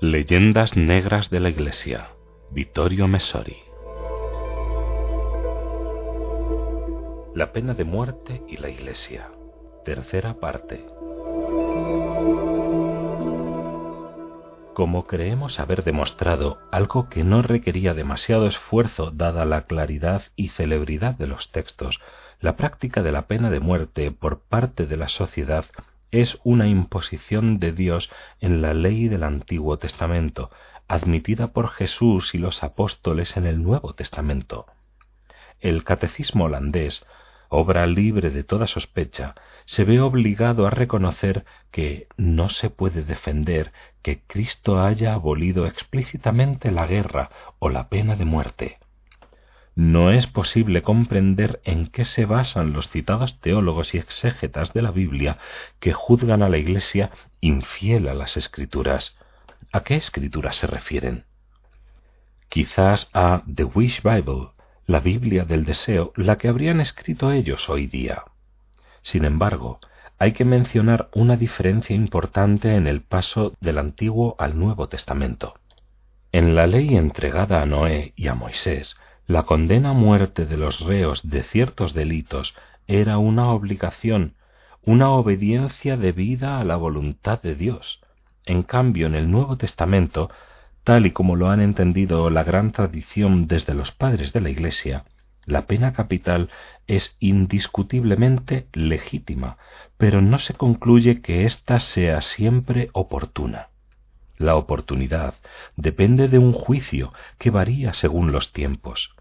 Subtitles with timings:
[0.00, 2.10] Leyendas Negras de la Iglesia,
[2.52, 3.56] Vittorio Messori.
[7.34, 9.32] La pena de muerte y la Iglesia,
[9.84, 10.86] tercera parte.
[14.72, 21.16] Como creemos haber demostrado algo que no requería demasiado esfuerzo dada la claridad y celebridad
[21.16, 21.98] de los textos,
[22.40, 25.64] la práctica de la pena de muerte por parte de la sociedad
[26.10, 28.10] es una imposición de Dios
[28.40, 30.50] en la ley del Antiguo Testamento,
[30.86, 34.66] admitida por Jesús y los apóstoles en el Nuevo Testamento.
[35.60, 37.04] El catecismo holandés,
[37.48, 39.34] obra libre de toda sospecha,
[39.66, 43.72] se ve obligado a reconocer que no se puede defender
[44.02, 48.78] que Cristo haya abolido explícitamente la guerra o la pena de muerte
[49.78, 54.90] no es posible comprender en qué se basan los citados teólogos y exégetas de la
[54.90, 55.38] Biblia
[55.78, 59.16] que juzgan a la Iglesia infiel a las Escrituras.
[59.70, 61.26] ¿A qué Escrituras se refieren?
[62.48, 64.48] Quizás a The Wish Bible,
[64.86, 68.24] la Biblia del deseo, la que habrían escrito ellos hoy día.
[69.02, 69.78] Sin embargo,
[70.18, 75.54] hay que mencionar una diferencia importante en el paso del Antiguo al Nuevo Testamento.
[76.32, 78.96] En la ley entregada a Noé y a Moisés,
[79.28, 82.54] la condena a muerte de los reos de ciertos delitos
[82.86, 84.32] era una obligación,
[84.82, 88.00] una obediencia debida a la voluntad de Dios.
[88.46, 90.30] En cambio, en el Nuevo Testamento,
[90.82, 95.04] tal y como lo han entendido la gran tradición desde los padres de la Iglesia,
[95.44, 96.48] la pena capital
[96.86, 99.58] es indiscutiblemente legítima,
[99.98, 103.68] pero no se concluye que ésta sea siempre oportuna.
[104.38, 105.34] La oportunidad
[105.76, 109.14] depende de un juicio que varía según los tiempos.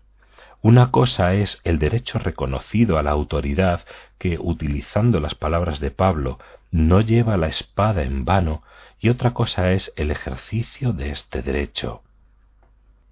[0.62, 3.82] Una cosa es el derecho reconocido a la autoridad
[4.18, 6.40] que, utilizando las palabras de Pablo,
[6.72, 8.64] no lleva la espada en vano,
[9.00, 12.02] y otra cosa es el ejercicio de este derecho.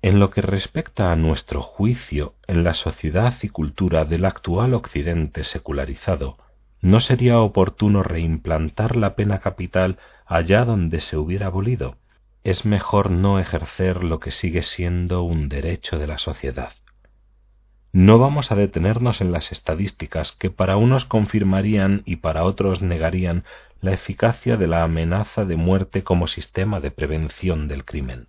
[0.01, 5.43] En lo que respecta a nuestro juicio en la sociedad y cultura del actual Occidente
[5.43, 6.37] secularizado,
[6.85, 9.97] ¿no sería oportuno reimplantar la pena capital
[10.27, 11.97] allá donde se hubiera abolido?
[12.43, 16.73] Es mejor no ejercer lo que sigue siendo un derecho de la sociedad.
[17.91, 23.45] No vamos a detenernos en las estadísticas que para unos confirmarían y para otros negarían
[23.81, 28.27] la eficacia de la amenaza de muerte como sistema de prevención del crimen.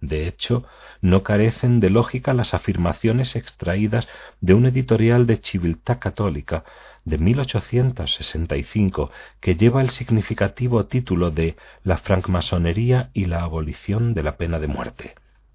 [0.00, 0.64] De hecho,
[1.00, 4.08] no carecen de lógica las afirmaciones extraídas
[4.40, 6.64] de un editorial de Civiltà Católica
[7.04, 9.10] de 1865
[9.40, 14.68] que lleva el significativo título de La francmasonería y la abolición de la pena de
[14.68, 15.14] muerte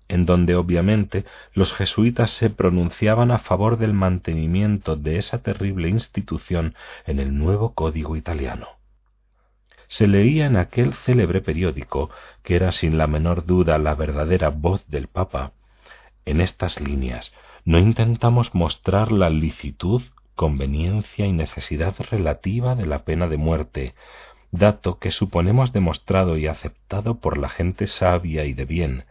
[0.09, 1.23] en donde obviamente
[1.53, 6.73] los jesuitas se pronunciaban a favor del mantenimiento de esa terrible institución
[7.05, 8.78] en el nuevo código italiano.
[9.89, 12.09] Se leía en aquel célebre periódico,
[12.41, 15.51] que era sin la menor duda la verdadera voz del Papa,
[16.25, 17.33] en estas líneas
[17.65, 20.01] no intentamos mostrar la licitud,
[20.35, 23.95] conveniencia y necesidad relativa de la pena de muerte,
[24.51, 29.05] dato que suponemos demostrado y aceptado por la gente sabia y de bien,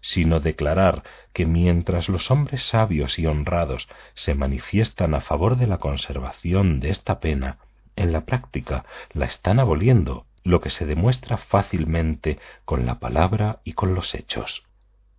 [0.00, 5.78] sino declarar que mientras los hombres sabios y honrados se manifiestan a favor de la
[5.78, 7.58] conservación de esta pena,
[7.96, 13.74] en la práctica la están aboliendo, lo que se demuestra fácilmente con la palabra y
[13.74, 14.64] con los hechos.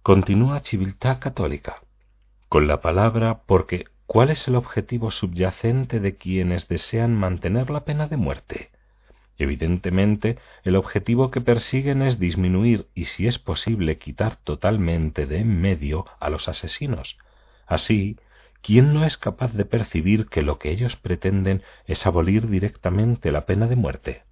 [0.01, 1.81] Continúa Civiltà Católica.
[2.49, 8.07] Con la palabra porque ¿cuál es el objetivo subyacente de quienes desean mantener la pena
[8.07, 8.71] de muerte?
[9.37, 15.59] Evidentemente, el objetivo que persiguen es disminuir y, si es posible, quitar totalmente de en
[15.61, 17.17] medio a los asesinos.
[17.65, 18.17] Así,
[18.63, 23.45] ¿quién no es capaz de percibir que lo que ellos pretenden es abolir directamente la
[23.45, 24.23] pena de muerte?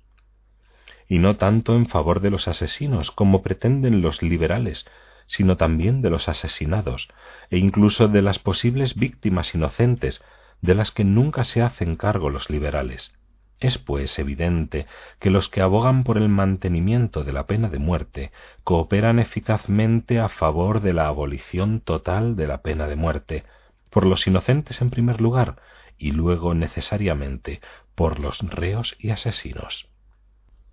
[1.07, 4.85] Y no tanto en favor de los asesinos como pretenden los liberales,
[5.27, 7.09] sino también de los asesinados,
[7.49, 10.23] e incluso de las posibles víctimas inocentes,
[10.61, 13.13] de las que nunca se hacen cargo los liberales.
[13.59, 14.87] Es pues evidente
[15.19, 18.31] que los que abogan por el mantenimiento de la pena de muerte
[18.63, 23.43] cooperan eficazmente a favor de la abolición total de la pena de muerte,
[23.91, 25.57] por los inocentes en primer lugar
[25.97, 27.61] y luego necesariamente
[27.93, 29.87] por los reos y asesinos.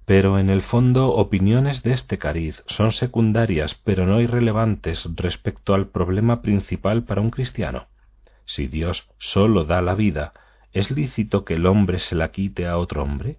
[0.06, 5.88] Pero en el fondo opiniones de este cariz son secundarias pero no irrelevantes respecto al
[5.88, 7.88] problema principal para un cristiano.
[8.46, 10.32] Si Dios sólo da la vida,
[10.72, 13.38] ¿Es lícito que el hombre se la quite a otro hombre?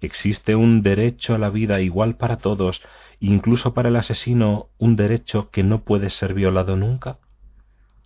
[0.00, 2.82] ¿Existe un derecho a la vida igual para todos,
[3.20, 7.18] incluso para el asesino un derecho que no puede ser violado nunca?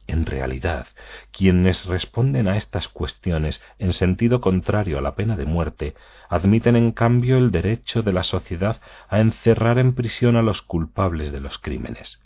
[0.08, 0.86] En realidad,
[1.32, 5.94] quienes responden a estas cuestiones en sentido contrario a la pena de muerte,
[6.30, 11.30] admiten en cambio el derecho de la sociedad a encerrar en prisión a los culpables
[11.30, 12.20] de los crímenes.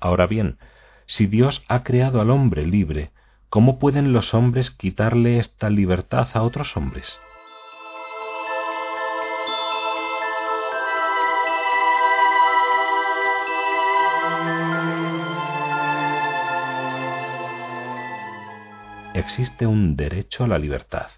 [0.00, 0.56] Ahora bien,
[1.04, 3.10] si Dios ha creado al hombre libre,
[3.50, 7.20] ¿cómo pueden los hombres quitarle esta libertad a otros hombres?
[19.20, 21.08] Existe un derecho a la libertad,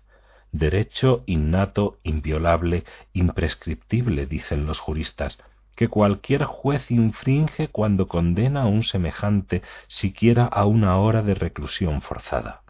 [0.52, 5.38] derecho innato, inviolable, imprescriptible, dicen los juristas,
[5.75, 12.02] que cualquier juez infringe cuando condena a un semejante siquiera a una hora de reclusión
[12.02, 12.62] forzada.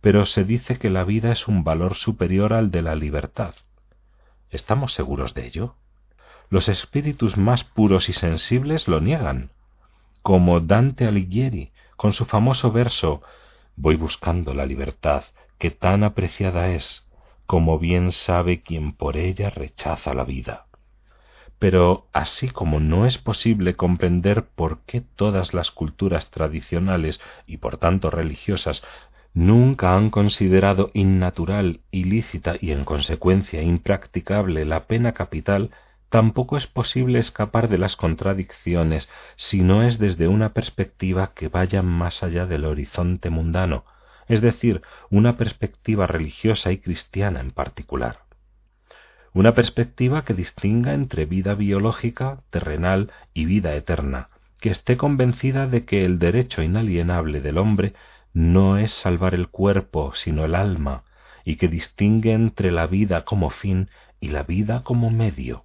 [0.00, 3.54] Pero se dice que la vida es un valor superior al de la libertad.
[4.50, 5.76] ¿Estamos seguros de ello?
[6.50, 9.50] Los espíritus más puros y sensibles lo niegan,
[10.22, 13.22] como Dante Alighieri, con su famoso verso
[13.76, 15.24] Voy buscando la libertad
[15.58, 17.06] que tan apreciada es,
[17.46, 20.66] como bien sabe quien por ella rechaza la vida.
[21.58, 27.78] Pero así como no es posible comprender por qué todas las culturas tradicionales y por
[27.78, 28.82] tanto religiosas
[29.32, 35.70] nunca han considerado innatural, ilícita y en consecuencia impracticable la pena capital,
[36.14, 41.82] tampoco es posible escapar de las contradicciones si no es desde una perspectiva que vaya
[41.82, 43.84] más allá del horizonte mundano,
[44.28, 48.20] es decir, una perspectiva religiosa y cristiana en particular.
[49.32, 54.28] Una perspectiva que distinga entre vida biológica, terrenal y vida eterna,
[54.60, 57.92] que esté convencida de que el derecho inalienable del hombre
[58.32, 61.02] no es salvar el cuerpo, sino el alma,
[61.44, 63.90] y que distingue entre la vida como fin
[64.20, 65.64] y la vida como medio.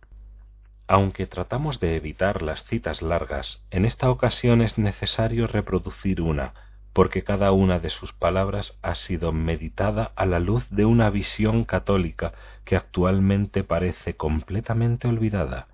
[0.92, 6.56] Aunque tratamos de evitar las citas largas, en esta ocasión es necesario reproducir una,
[6.94, 11.64] porque cada una de sus palabras ha sido meditada a la luz de una visión
[11.64, 12.34] católica
[12.66, 15.68] que actualmente parece completamente olvidada.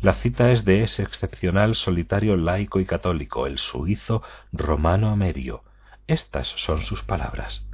[0.00, 4.22] La cita es de ese excepcional solitario laico y católico, el suizo
[4.52, 5.64] Romano Amerio.
[6.06, 7.66] Estas son sus palabras.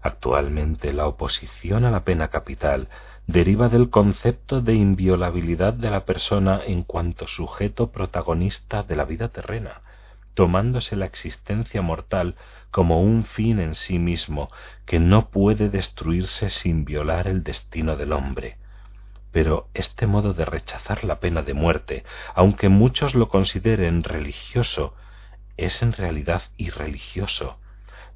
[0.00, 2.88] Actualmente la oposición a la pena capital
[3.30, 9.28] deriva del concepto de inviolabilidad de la persona en cuanto sujeto protagonista de la vida
[9.28, 9.82] terrena,
[10.34, 12.34] tomándose la existencia mortal
[12.72, 14.50] como un fin en sí mismo
[14.84, 18.56] que no puede destruirse sin violar el destino del hombre.
[19.30, 22.04] Pero este modo de rechazar la pena de muerte,
[22.34, 24.94] aunque muchos lo consideren religioso,
[25.56, 27.58] es en realidad irreligioso.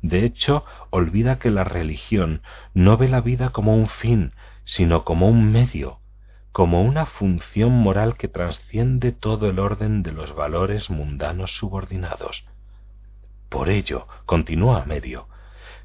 [0.03, 2.43] De hecho, olvida que la religión
[2.75, 4.33] no ve la vida como un fin,
[4.65, 6.01] sino como un medio,
[6.53, 12.45] como una función moral que trasciende todo el orden de los valores mundanos subordinados.
[13.49, 15.29] Por ello, continúa medio,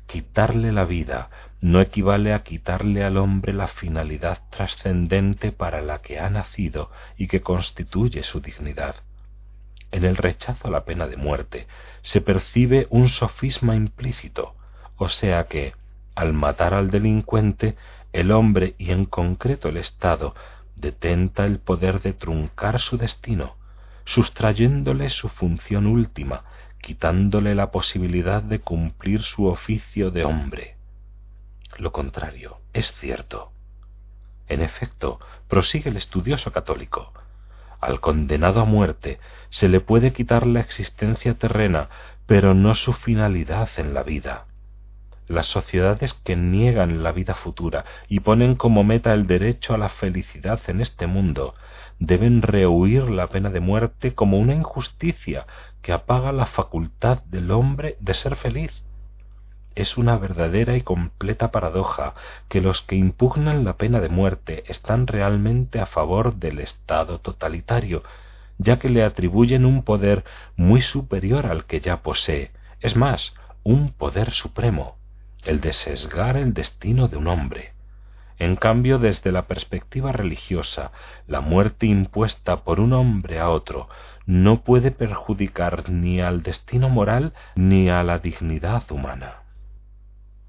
[0.07, 1.29] quitarle la vida
[1.61, 7.27] no equivale a quitarle al hombre la finalidad trascendente para la que ha nacido y
[7.27, 8.95] que constituye su dignidad.
[9.91, 11.67] En el rechazo a la pena de muerte
[12.01, 14.55] se percibe un sofisma implícito,
[14.95, 15.73] o sea que,
[16.19, 17.77] al matar al delincuente,
[18.11, 20.35] el hombre y en concreto el Estado
[20.75, 23.55] detenta el poder de truncar su destino,
[24.03, 26.43] sustrayéndole su función última,
[26.81, 30.75] quitándole la posibilidad de cumplir su oficio de hombre.
[31.77, 33.53] Lo contrario es cierto.
[34.49, 37.13] En efecto, prosigue el estudioso católico,
[37.79, 41.87] al condenado a muerte se le puede quitar la existencia terrena,
[42.25, 44.48] pero no su finalidad en la vida.
[45.29, 49.89] Las sociedades que niegan la vida futura y ponen como meta el derecho a la
[49.89, 51.53] felicidad en este mundo
[51.99, 55.45] deben rehuir la pena de muerte como una injusticia
[55.83, 58.83] que apaga la facultad del hombre de ser feliz.
[59.75, 62.15] Es una verdadera y completa paradoja
[62.47, 68.01] que los que impugnan la pena de muerte están realmente a favor del Estado totalitario,
[68.57, 70.25] ya que le atribuyen un poder
[70.57, 72.49] muy superior al que ya posee,
[72.81, 74.97] es más, un poder supremo
[75.43, 77.73] el de sesgar el destino de un hombre.
[78.37, 80.91] En cambio, desde la perspectiva religiosa,
[81.27, 83.89] la muerte impuesta por un hombre a otro
[84.25, 89.43] no puede perjudicar ni al destino moral ni a la dignidad humana.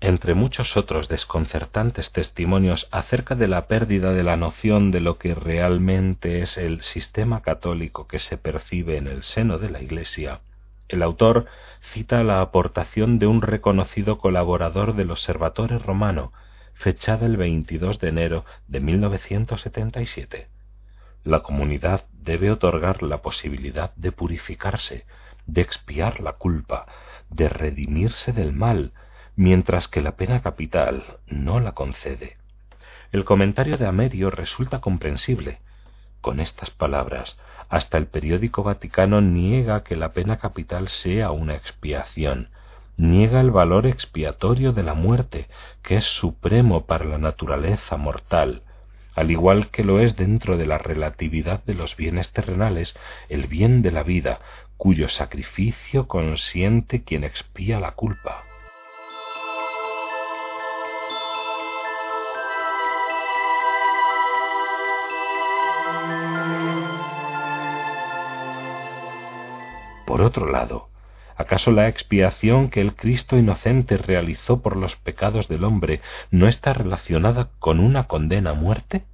[0.03, 5.35] Entre muchos otros desconcertantes testimonios acerca de la pérdida de la noción de lo que
[5.35, 10.41] realmente es el sistema católico que se percibe en el seno de la Iglesia,
[10.91, 11.47] el autor
[11.81, 16.33] cita la aportación de un reconocido colaborador del Observatorio Romano,
[16.75, 20.49] fechada el 22 de enero de 1977.
[21.25, 25.05] La comunidad debe otorgar la posibilidad de purificarse,
[25.47, 26.87] de expiar la culpa,
[27.29, 28.93] de redimirse del mal,
[29.37, 32.37] mientras que la pena capital no la concede.
[33.13, 35.61] El comentario de Amerio resulta comprensible.
[36.21, 42.49] Con estas palabras, hasta el periódico Vaticano niega que la pena capital sea una expiación,
[42.97, 45.49] niega el valor expiatorio de la muerte,
[45.83, 48.63] que es supremo para la naturaleza mortal,
[49.15, 52.95] al igual que lo es dentro de la relatividad de los bienes terrenales
[53.29, 54.41] el bien de la vida,
[54.77, 58.50] cuyo sacrificio consiente quien expía la culpa.
[70.21, 70.91] Por otro lado,
[71.35, 76.75] ¿acaso la expiación que el Cristo inocente realizó por los pecados del hombre no está
[76.75, 79.07] relacionada con una condena a muerte?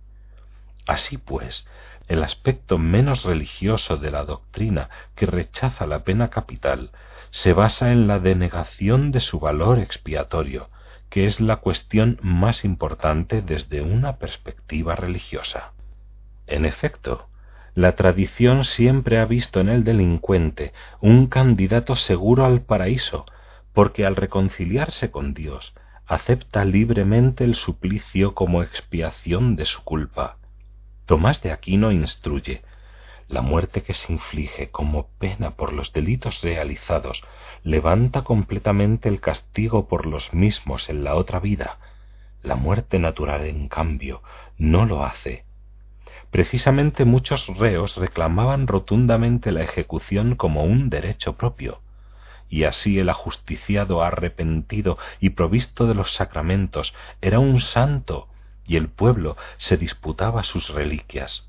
[0.84, 1.64] Así pues,
[2.08, 6.90] el aspecto menos religioso de la doctrina que rechaza la pena capital
[7.30, 10.70] se basa en la denegación de su valor expiatorio,
[11.08, 15.70] que es la cuestión más importante desde una perspectiva religiosa.
[16.48, 17.28] En efecto,
[17.76, 23.26] la tradición siempre ha visto en el delincuente un candidato seguro al paraíso,
[23.74, 25.74] porque al reconciliarse con Dios,
[26.06, 30.38] acepta libremente el suplicio como expiación de su culpa.
[31.04, 32.62] Tomás de Aquino instruye
[33.28, 37.24] la muerte que se inflige como pena por los delitos realizados
[37.62, 41.78] levanta completamente el castigo por los mismos en la otra vida.
[42.42, 44.22] La muerte natural, en cambio,
[44.56, 45.45] no lo hace,
[46.30, 51.80] Precisamente muchos reos reclamaban rotundamente la ejecución como un derecho propio,
[52.48, 58.28] y así el ajusticiado arrepentido y provisto de los sacramentos era un santo,
[58.66, 61.48] y el pueblo se disputaba sus reliquias.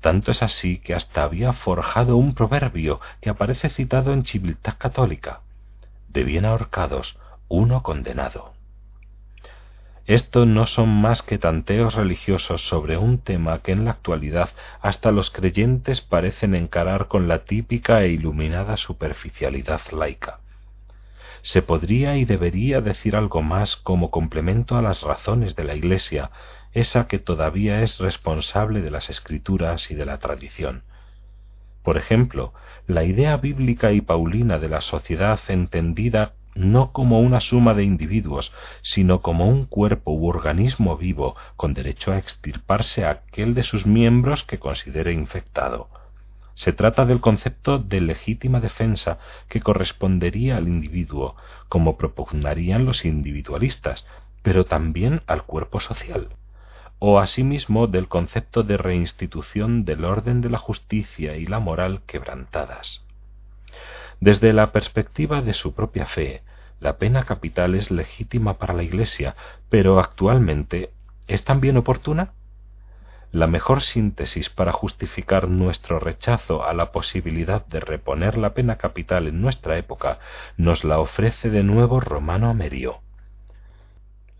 [0.00, 5.40] Tanto es así que hasta había forjado un proverbio que aparece citado en Civiltà Católica,
[6.08, 7.18] de bien ahorcados,
[7.48, 8.55] uno condenado.
[10.06, 15.10] Esto no son más que tanteos religiosos sobre un tema que en la actualidad hasta
[15.10, 20.38] los creyentes parecen encarar con la típica e iluminada superficialidad laica.
[21.42, 26.30] Se podría y debería decir algo más como complemento a las razones de la Iglesia,
[26.72, 30.82] esa que todavía es responsable de las escrituras y de la tradición.
[31.82, 32.52] Por ejemplo,
[32.86, 38.52] la idea bíblica y paulina de la sociedad entendida no como una suma de individuos,
[38.82, 43.86] sino como un cuerpo u organismo vivo con derecho a extirparse a aquel de sus
[43.86, 45.88] miembros que considere infectado.
[46.54, 51.36] Se trata del concepto de legítima defensa que correspondería al individuo,
[51.68, 54.06] como propugnarían los individualistas,
[54.42, 56.30] pero también al cuerpo social,
[56.98, 63.02] o asimismo del concepto de reinstitución del orden de la justicia y la moral quebrantadas.
[64.20, 66.42] Desde la perspectiva de su propia fe,
[66.80, 69.36] la pena capital es legítima para la Iglesia,
[69.68, 70.90] pero actualmente
[71.26, 72.32] ¿es también oportuna?
[73.32, 79.26] La mejor síntesis para justificar nuestro rechazo a la posibilidad de reponer la pena capital
[79.26, 80.18] en nuestra época
[80.56, 83.00] nos la ofrece de nuevo Romano Amerio.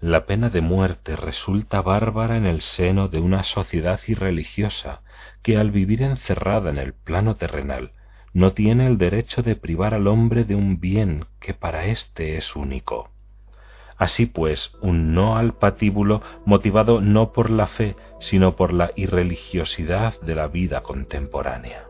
[0.00, 5.00] La pena de muerte resulta bárbara en el seno de una sociedad irreligiosa
[5.42, 7.92] que al vivir encerrada en el plano terrenal
[8.36, 12.54] no tiene el derecho de privar al hombre de un bien que para éste es
[12.54, 13.08] único.
[13.96, 20.20] Así pues, un no al patíbulo motivado no por la fe, sino por la irreligiosidad
[20.20, 21.86] de la vida contemporánea.